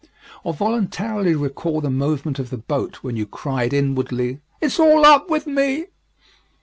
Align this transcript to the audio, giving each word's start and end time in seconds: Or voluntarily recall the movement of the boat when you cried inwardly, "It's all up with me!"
Or 0.43 0.51
voluntarily 0.51 1.35
recall 1.35 1.79
the 1.79 1.91
movement 1.91 2.39
of 2.39 2.49
the 2.49 2.57
boat 2.57 3.03
when 3.03 3.15
you 3.15 3.27
cried 3.27 3.71
inwardly, 3.71 4.41
"It's 4.59 4.79
all 4.79 5.05
up 5.05 5.29
with 5.29 5.45
me!" 5.45 5.89